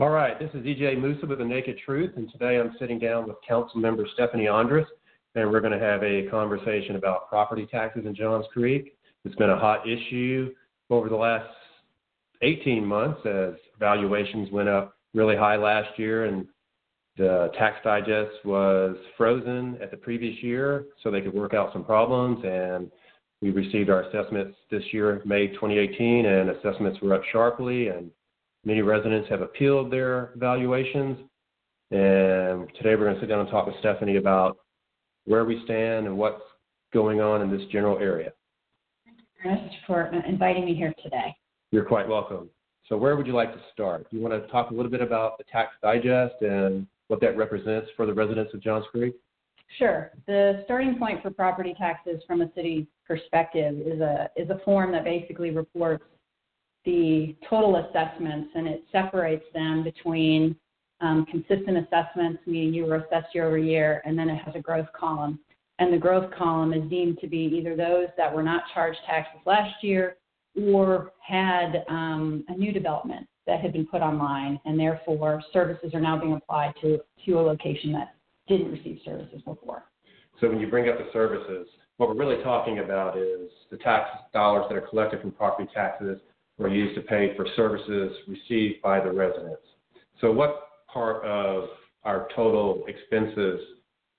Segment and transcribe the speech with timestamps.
[0.00, 3.28] All right, this is EJ Musa with The Naked Truth, and today I'm sitting down
[3.28, 4.86] with Council Member Stephanie Endres,
[5.34, 8.96] and we're going to have a conversation about property taxes in Johns Creek.
[9.26, 10.54] It's been a hot issue
[10.88, 11.50] over the last
[12.40, 16.46] 18 months as valuations went up really high last year, and
[17.18, 21.84] the tax digest was frozen at the previous year so they could work out some
[21.84, 22.42] problems.
[22.42, 22.90] And
[23.42, 27.88] we received our assessments this year, May 2018, and assessments were up sharply.
[27.88, 28.10] And
[28.64, 31.18] Many residents have appealed their valuations.
[31.90, 34.58] And today we're going to sit down and talk with Stephanie about
[35.24, 36.42] where we stand and what's
[36.92, 38.32] going on in this general area.
[39.04, 41.34] Thank you, Ernest, for uh, inviting me here today.
[41.72, 42.50] You're quite welcome.
[42.88, 44.08] So, where would you like to start?
[44.10, 47.36] Do you want to talk a little bit about the tax digest and what that
[47.36, 49.14] represents for the residents of Johns Creek?
[49.78, 50.10] Sure.
[50.26, 54.90] The starting point for property taxes from a city perspective is a is a form
[54.92, 56.04] that basically reports
[56.84, 60.56] the total assessments and it separates them between
[61.00, 64.60] um, consistent assessments, meaning you were assessed year over year, and then it has a
[64.60, 65.38] growth column.
[65.78, 69.40] And the growth column is deemed to be either those that were not charged taxes
[69.46, 70.16] last year
[70.54, 76.00] or had um, a new development that had been put online, and therefore services are
[76.00, 78.14] now being applied to, to a location that
[78.46, 79.84] didn't receive services before.
[80.40, 84.08] So when you bring up the services, what we're really talking about is the tax
[84.32, 86.18] dollars that are collected from property taxes
[86.60, 89.62] were used to pay for services received by the residents.
[90.20, 91.70] So, what part of
[92.04, 93.60] our total expenses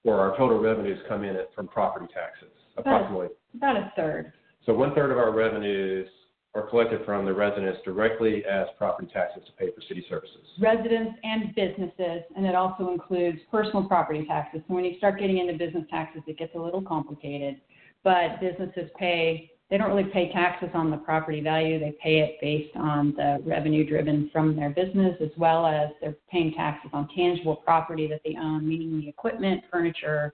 [0.03, 2.49] or our total revenues come in from property taxes?
[2.77, 3.27] Approximately.
[3.55, 4.33] About a third.
[4.65, 6.07] So, one third of our revenues
[6.55, 10.41] are collected from the residents directly as property taxes to pay for city services.
[10.59, 14.61] Residents and businesses, and it also includes personal property taxes.
[14.67, 17.61] So when you start getting into business taxes, it gets a little complicated.
[18.03, 21.79] But businesses pay they don't really pay taxes on the property value.
[21.79, 26.17] They pay it based on the revenue driven from their business, as well as they're
[26.29, 30.33] paying taxes on tangible property that they own, meaning the equipment, furniture,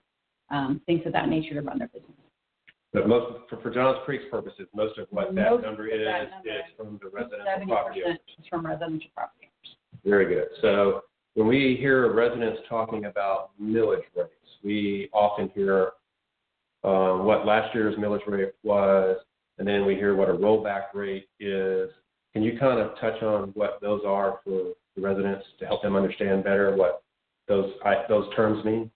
[0.49, 2.11] um, things of that nature to run their business.
[2.93, 6.31] But most, for, for Johns Creek's purposes, most of what that most number is that
[6.31, 8.19] number is from the residential property owners.
[8.49, 9.77] from residential property owners.
[10.03, 10.47] Very good.
[10.61, 11.01] So
[11.35, 14.31] when we hear residents talking about millage rates,
[14.63, 15.91] we often hear
[16.83, 19.17] uh, what last year's millage rate was,
[19.57, 21.89] and then we hear what a rollback rate is.
[22.33, 25.95] Can you kind of touch on what those are for the residents to help them
[25.95, 27.03] understand better what
[27.47, 27.73] those
[28.09, 28.91] those terms mean?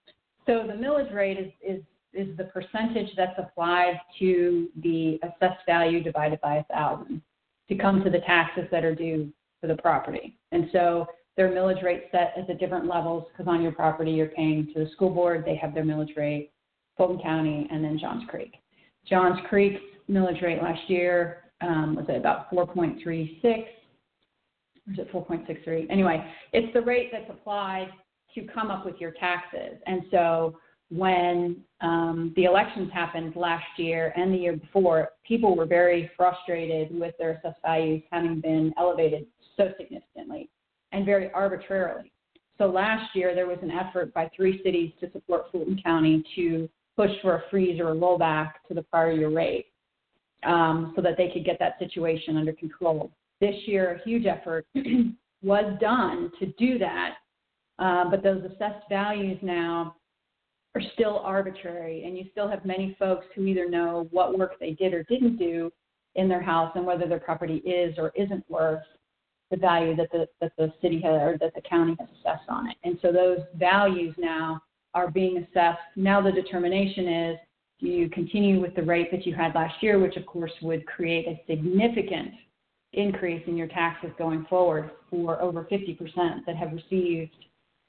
[0.46, 1.84] So the millage rate is, is
[2.14, 7.22] is the percentage that's applied to the assessed value divided by a thousand
[7.70, 10.38] to come to the taxes that are due for the property.
[10.52, 11.08] And so
[11.38, 14.84] their millage rate set at the different levels because on your property you're paying to
[14.84, 16.52] the school board, they have their millage rate,
[16.98, 18.56] Fulton County, and then Johns Creek.
[19.10, 23.06] Johns Creek's millage rate last year um, was at about 4.36,
[23.46, 25.88] or is it 4.63?
[25.90, 26.24] Anyway,
[26.54, 27.90] it's the rate that's applied
[28.36, 29.80] to come up with your taxes.
[29.86, 30.58] And so
[30.90, 36.98] when um, the elections happened last year and the year before, people were very frustrated
[36.98, 40.50] with their assessed values having been elevated so significantly
[40.92, 42.12] and very arbitrarily.
[42.58, 46.70] So last year, there was an effort by three cities to support Fulton County to
[46.96, 49.68] push for a freeze or a rollback to the prior year rate
[50.44, 53.12] um, so that they could get that situation under control.
[53.40, 54.66] This year, a huge effort
[55.44, 57.16] was done to do that,
[57.80, 59.96] uh, but those assessed values now
[60.76, 64.72] are still arbitrary, and you still have many folks who either know what work they
[64.72, 65.72] did or didn't do
[66.16, 68.84] in their house and whether their property is or isn't worth
[69.50, 72.70] the value that the that the city has or that the county has assessed on
[72.70, 72.78] it.
[72.84, 74.62] And so those values now
[74.94, 75.80] are being assessed.
[75.96, 77.38] Now the determination is
[77.82, 80.86] do you continue with the rate that you had last year, which of course would
[80.86, 82.32] create a significant
[82.94, 87.32] increase in your taxes going forward for over 50% that have received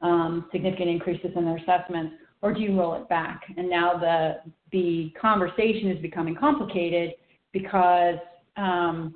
[0.00, 3.42] um, significant increases in their assessments, or do you roll it back?
[3.56, 7.12] And now the the conversation is becoming complicated
[7.52, 8.16] because
[8.56, 9.14] um,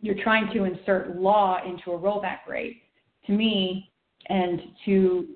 [0.00, 2.82] you're trying to insert law into a rollback rate.
[3.26, 3.90] To me,
[4.28, 5.26] and to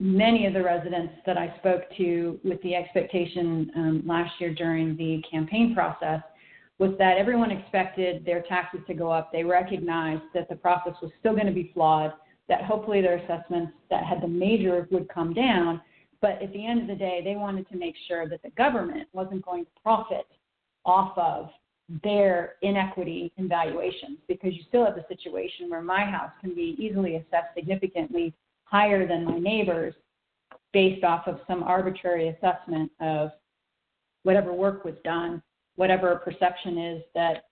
[0.00, 4.96] many of the residents that I spoke to with the expectation um, last year during
[4.96, 6.22] the campaign process
[6.78, 9.30] was that everyone expected their taxes to go up.
[9.30, 12.14] They recognized that the process was still going to be flawed,
[12.48, 15.82] that hopefully their assessments that had the major would come down.
[16.22, 19.08] But at the end of the day, they wanted to make sure that the government
[19.12, 20.26] wasn't going to profit
[20.86, 21.50] off of
[22.02, 26.76] their inequity in valuations because you still have the situation where my house can be
[26.78, 28.32] easily assessed significantly
[28.70, 29.94] higher than my neighbors
[30.72, 33.30] based off of some arbitrary assessment of
[34.22, 35.42] whatever work was done,
[35.76, 37.44] whatever perception is that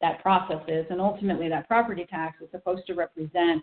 [0.00, 0.86] that process is.
[0.90, 3.62] And ultimately, that property tax is supposed to represent,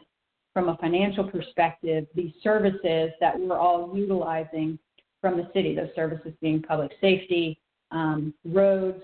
[0.53, 4.77] from a financial perspective, the services that we're all utilizing
[5.21, 7.59] from the city, those services being public safety,
[7.91, 9.01] um, roads,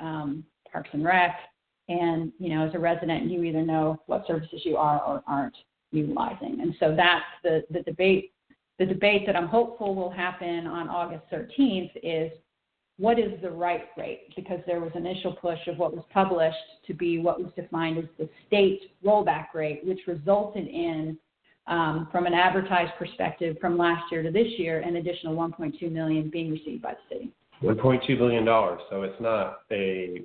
[0.00, 1.36] um, Parks and Rec,
[1.88, 5.54] and you know, as a resident, you either know what services you are or aren't
[5.94, 6.60] utilizing.
[6.60, 8.32] And so that's the, the debate.
[8.78, 12.32] The debate that I'm hopeful will happen on August 13th is
[12.98, 14.34] what is the right rate?
[14.36, 16.56] Because there was initial push of what was published
[16.86, 21.16] to be what was defined as the state rollback rate, which resulted in,
[21.66, 26.30] um, from an advertised perspective, from last year to this year, an additional 1.2 million
[26.30, 27.32] being received by the city.
[27.62, 28.80] 1.2 billion dollars.
[28.90, 30.22] So it's not a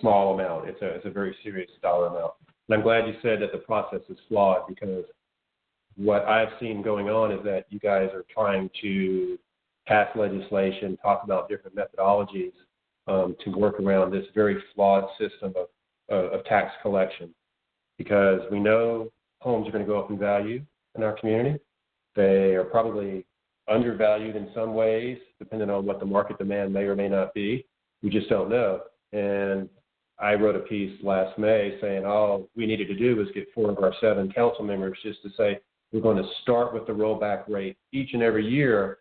[0.00, 0.68] small amount.
[0.68, 2.32] It's a it's a very serious dollar amount.
[2.68, 5.04] And I'm glad you said that the process is flawed because
[5.96, 9.38] what I've seen going on is that you guys are trying to
[9.86, 12.52] pass legislation, talk about different methodologies
[13.06, 15.52] um, to work around this very flawed system
[16.08, 17.34] of, of tax collection.
[17.98, 20.62] Because we know homes are going to go up in value
[20.96, 21.60] in our community.
[22.16, 23.24] They are probably
[23.68, 27.66] undervalued in some ways, depending on what the market demand may or may not be.
[28.02, 28.80] We just don't know.
[29.12, 29.68] And
[30.18, 33.70] I wrote a piece last May saying all we needed to do was get four
[33.70, 35.58] of our seven council members just to say
[35.92, 38.98] we're going to start with the rollback rate each and every year,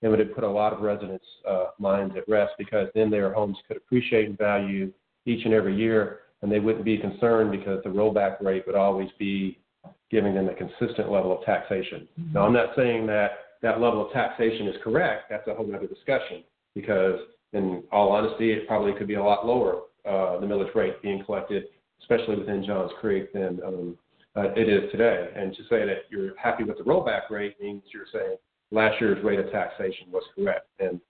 [0.00, 3.32] and would have put a lot of residents' uh, minds at rest because then their
[3.32, 4.92] homes could appreciate in value
[5.26, 9.10] each and every year, and they wouldn't be concerned because the rollback rate would always
[9.18, 9.58] be
[10.10, 12.08] giving them a consistent level of taxation.
[12.20, 12.32] Mm-hmm.
[12.34, 13.30] Now, I'm not saying that
[13.62, 15.24] that level of taxation is correct.
[15.30, 16.42] That's a whole other discussion
[16.74, 17.20] because,
[17.52, 21.24] in all honesty, it probably could be a lot lower uh, the millage rate being
[21.24, 21.64] collected,
[22.00, 23.98] especially within Johns Creek, than um,
[24.36, 25.30] uh, it is today.
[25.36, 28.36] And to say that you're happy with the rollback rate means you're saying
[28.70, 30.66] last year's rate of taxation was correct.
[30.78, 31.00] And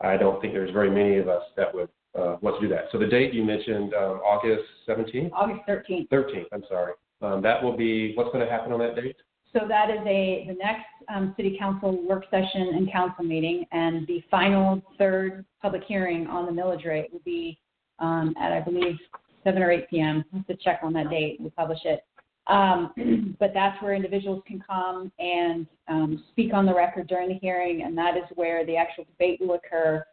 [0.00, 1.88] I don't think there's very many of us that would
[2.18, 2.86] uh, want to do that.
[2.92, 5.30] So the date you mentioned, um, August 17th?
[5.32, 6.08] August 13th.
[6.08, 6.92] 13th, I'm sorry.
[7.22, 9.16] Um, that will be, what's going to happen on that date?
[9.52, 14.06] So that is a the next um, city council work session and council meeting, and
[14.06, 17.58] the final third public hearing on the millage rate will be
[17.98, 18.98] um, at I believe
[19.44, 20.24] 7 or 8 p.m.
[20.32, 21.40] I have to check on that date.
[21.40, 22.04] We publish it.
[22.48, 27.38] Um, but that's where individuals can come and um, speak on the record during the
[27.40, 30.04] hearing, and that is where the actual debate will occur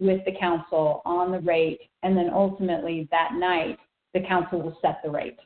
[0.00, 3.78] with the council on the rate, and then ultimately that night
[4.14, 5.38] the council will set the rate.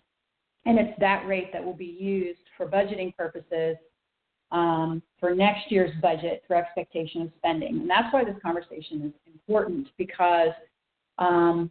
[0.64, 3.76] And it's that rate that will be used for budgeting purposes
[4.52, 7.80] um, for next year's budget for expectation of spending.
[7.80, 10.50] And that's why this conversation is important because
[11.18, 11.70] um,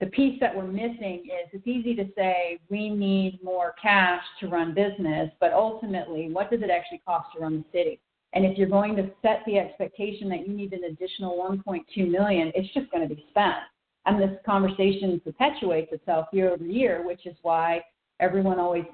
[0.00, 4.48] the piece that we're missing is it's easy to say we need more cash to
[4.48, 8.00] run business, but ultimately, what does it actually cost to run the city?
[8.32, 12.50] And if you're going to set the expectation that you need an additional 1.2 million,
[12.54, 13.56] it's just going to be spent.
[14.06, 17.82] And this conversation perpetuates itself year over year, which is why
[18.20, 18.84] everyone always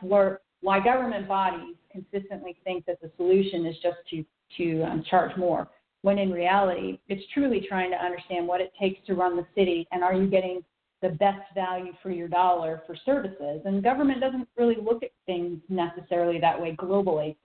[0.62, 4.25] why government bodies consistently think that the solution is just to
[4.56, 5.68] to um, charge more,
[6.02, 9.86] when in reality, it's truly trying to understand what it takes to run the city,
[9.90, 10.62] and are you getting
[11.02, 13.62] the best value for your dollar for services.
[13.64, 17.36] And government doesn't really look at things necessarily that way globally.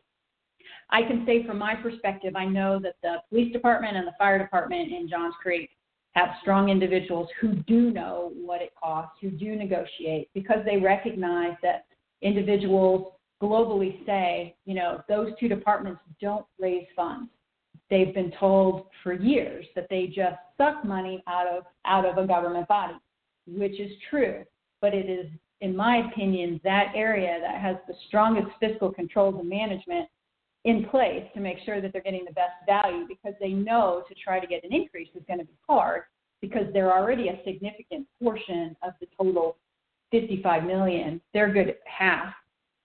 [0.90, 4.38] I can say from my perspective, I know that the police department and the fire
[4.38, 5.70] department in Johns Creek
[6.14, 11.56] have strong individuals who do know what it costs, who do negotiate, because they recognize
[11.64, 11.86] that
[12.22, 17.30] individuals globally say, you know, those two departments don't raise funds.
[17.90, 22.28] They've been told for years that they just suck money out of out of a
[22.28, 22.94] government body
[23.58, 24.44] which is true,
[24.82, 25.28] but it is,
[25.62, 30.08] in my opinion, that area that has the strongest fiscal controls and management
[30.64, 34.16] in place to make sure that they're getting the best value because they know to
[34.16, 36.04] try to get an increase is going to be hard
[36.40, 39.58] because they're already a significant portion of the total
[40.12, 41.22] 55 million.
[41.34, 42.34] They're good half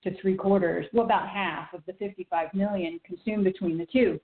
[0.05, 4.21] to three quarters, well, about half of the 55 million consumed between the two.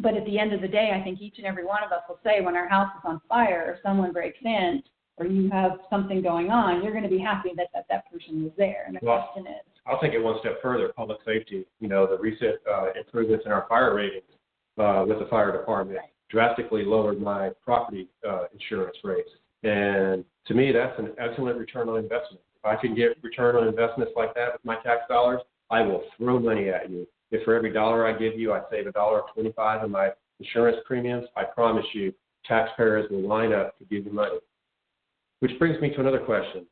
[0.00, 2.02] But at the end of the day, I think each and every one of us
[2.08, 4.82] will say when our house is on fire or someone breaks in,
[5.18, 8.42] or you have something going on, you're going to be happy that that, that person
[8.42, 8.84] was there.
[8.86, 10.92] And the well, question is, I'll take it one step further.
[10.96, 11.66] Public safety.
[11.80, 14.24] You know, the recent uh, improvements in our fire ratings
[14.78, 15.98] uh, with the fire department
[16.30, 19.28] drastically lowered my property uh, insurance rates.
[19.64, 22.42] And to me, that's an excellent return on investment.
[22.56, 25.40] If I can get return on investments like that with my tax dollars,
[25.70, 27.06] I will throw money at you.
[27.30, 30.78] If for every dollar I give you, I save a dollar twenty-five in my insurance
[30.86, 32.12] premiums, I promise you,
[32.46, 34.38] taxpayers will line up to give you money.
[35.42, 36.64] Which brings me to another question.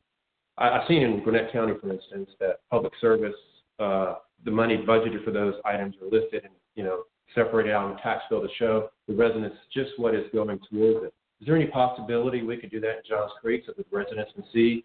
[0.56, 3.34] I, I've seen in Gwinnett County, for instance, that public service,
[3.80, 7.02] uh, the money budgeted for those items are listed and you know
[7.34, 11.04] separated out on the tax bill to show the residents just what is going towards
[11.04, 11.12] it.
[11.40, 14.30] Is there any possibility we could do that in Johns Creek so that the residents
[14.36, 14.84] can see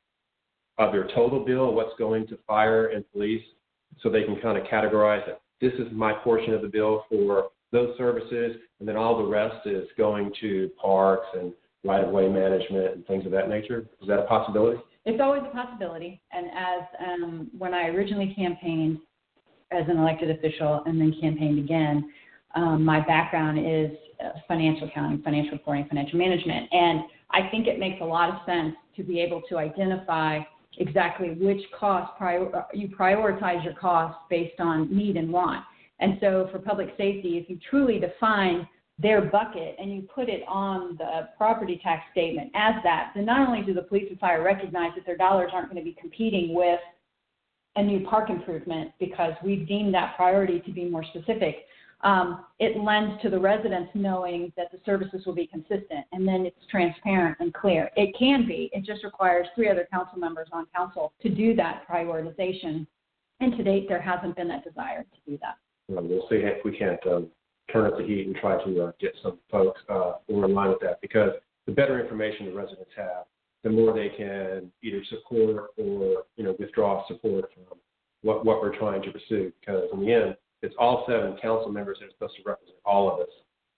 [0.79, 3.43] uh, their total bill, what's going to fire and police,
[4.01, 5.39] so they can kind of categorize it?
[5.61, 9.67] This is my portion of the bill for those services, and then all the rest
[9.67, 11.53] is going to parks and
[11.85, 13.85] right-of-way management and things of that nature.
[14.01, 14.79] Is that a possibility?
[15.05, 16.19] It's always a possibility.
[16.31, 18.97] And as um, when I originally campaigned
[19.71, 22.11] as an elected official and then campaigned again,
[22.55, 23.91] um, my background is
[24.23, 26.69] uh, financial accounting, financial reporting, financial management.
[26.71, 27.01] And
[27.31, 30.39] I think it makes a lot of sense to be able to identify
[30.77, 35.63] exactly which cost prior, you prioritize your costs based on need and want.
[35.99, 40.41] And so for public safety, if you truly define their bucket and you put it
[40.47, 44.41] on the property tax statement as that, then not only do the police and fire
[44.41, 46.79] recognize that their dollars aren't going to be competing with
[47.75, 51.65] a new park improvement because we've deemed that priority to be more specific,
[52.01, 56.45] um, it lends to the residents knowing that the services will be consistent and then
[56.45, 57.89] it's transparent and clear.
[57.97, 58.69] It can be.
[58.73, 62.87] It just requires three other council members on council to do that prioritization.
[63.41, 65.55] And to date, there hasn't been that desire to do that.
[65.89, 67.27] We'll see if we can't um,
[67.71, 70.69] turn up the heat and try to uh, get some folks uh, more in line
[70.69, 71.31] with that because
[71.65, 73.25] the better information the residents have,
[73.63, 77.77] the more they can either support or you know withdraw support from
[78.21, 79.51] what, what we're trying to pursue.
[79.59, 83.11] Because in the end, it's all seven council members that are supposed to represent all
[83.11, 83.33] of us,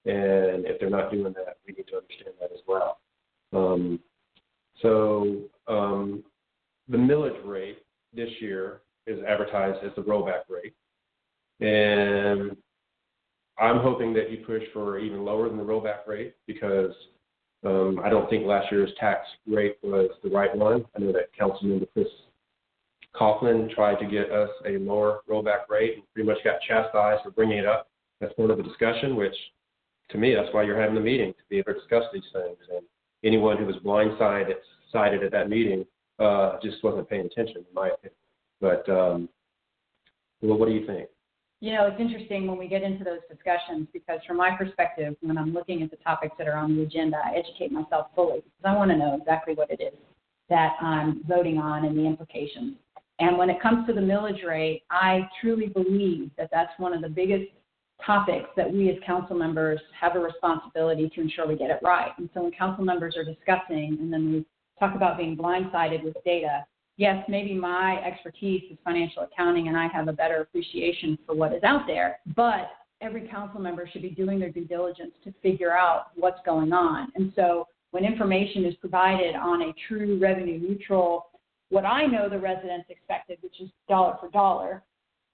[0.06, 3.00] and if they're not doing that, we need to understand that as well.
[3.54, 4.00] Um,
[4.82, 6.24] so um,
[6.90, 7.80] the millage rate
[8.14, 10.74] this year is advertised as the rollback rate.
[11.60, 12.56] And
[13.60, 16.92] I'm hoping that you push for even lower than the rollback rate because
[17.66, 20.86] um, I don't think last year's tax rate was the right one.
[20.96, 22.08] I know that Councilmember Chris
[23.16, 27.32] Coughlin tried to get us a lower rollback rate and pretty much got chastised for
[27.32, 27.90] bringing it up.
[28.22, 29.36] That's part of the discussion, which
[30.10, 32.58] to me, that's why you're having the meeting to be able to discuss these things.
[32.74, 32.86] And
[33.24, 34.56] anyone who was blindsided
[34.92, 35.86] sided at that meeting
[36.20, 38.14] uh, just wasn't paying attention, in my opinion.
[38.62, 39.30] But um,
[40.42, 41.10] well, what do you think?
[41.60, 45.40] You know, it's interesting when we get into those discussions because, from my perspective, when
[45.40, 48.64] I'm looking at the topics that are on the agenda, I educate myself fully because
[48.64, 49.98] I want to know exactly what it is
[50.50, 52.76] that I'm voting on and the implications.
[53.20, 57.02] And when it comes to the millage rate, I truly believe that that's one of
[57.02, 57.52] the biggest
[58.06, 62.12] topics that we as council members have a responsibility to ensure we get it right.
[62.20, 64.46] And so when council members are discussing and then we
[64.80, 66.66] talk about being blindsided with data,
[66.98, 71.54] yes, maybe my expertise is financial accounting and I have a better appreciation for what
[71.54, 75.72] is out there, but every council member should be doing their due diligence to figure
[75.72, 77.12] out what's going on.
[77.16, 81.28] And so when information is provided on a true revenue neutral,
[81.70, 84.84] what I know the residents expected, which is dollar for dollar,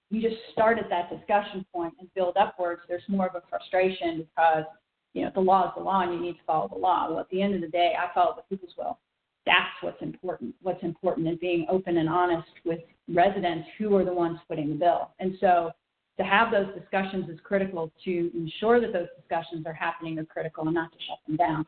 [0.09, 2.81] you just start at that discussion point and build upwards.
[2.87, 4.65] There's more of a frustration because
[5.13, 7.09] you know the law is the law and you need to follow the law.
[7.09, 8.99] Well, at the end of the day, I follow the people's will
[9.45, 10.55] that's what's important.
[10.61, 14.75] What's important is being open and honest with residents who are the ones footing the
[14.75, 15.11] bill.
[15.19, 15.71] And so
[16.17, 20.65] to have those discussions is critical to ensure that those discussions are happening are critical
[20.65, 21.65] and not to shut them down.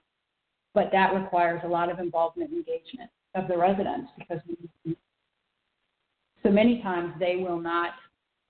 [0.73, 4.39] But that requires a lot of involvement and engagement of the residents because
[6.43, 7.91] so many times they will not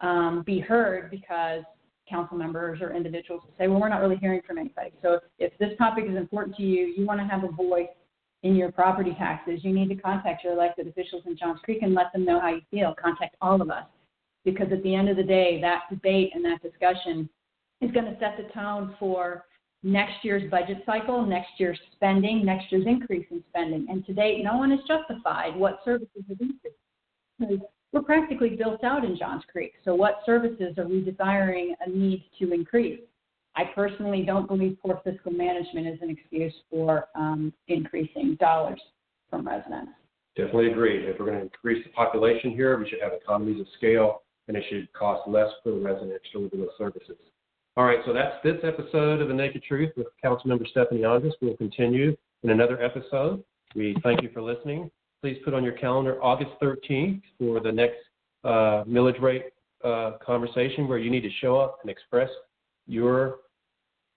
[0.02, 1.64] um, be heard because
[2.10, 4.92] council members or individuals will say, well, we're not really hearing from anybody.
[5.02, 7.88] So if, if this topic is important to you, you want to have a voice
[8.46, 11.96] in your property taxes, you need to contact your elected officials in Johns Creek and
[11.96, 12.94] let them know how you feel.
[13.02, 13.86] Contact all of us.
[14.46, 17.28] Because at the end of the day, that debate and that discussion
[17.82, 19.46] is going to set the tone for
[19.82, 23.88] next year's budget cycle, next year's spending, next year's increase in spending.
[23.90, 27.66] And to date, no one has justified what services have increased.
[27.92, 29.74] We're practically built out in Johns Creek.
[29.84, 33.00] So, what services are we desiring a need to increase?
[33.56, 38.82] I personally don't believe poor fiscal management is an excuse for um, increasing dollars
[39.30, 39.92] from residents.
[40.36, 41.08] Definitely agree.
[41.08, 44.58] If we're going to increase the population here, we should have economies of scale, and
[44.58, 47.16] it should cost less per resident to deliver those services.
[47.78, 51.32] All right, so that's this episode of The Naked Truth with Councilmember Stephanie Endres.
[51.42, 53.44] We'll continue in another episode.
[53.76, 54.92] We thank you for listening.
[55.22, 57.98] Please put on your calendar August 13th for the next
[58.44, 59.46] uh, millage rate
[59.84, 62.30] uh, conversation where you need to show up and express
[62.88, 63.38] your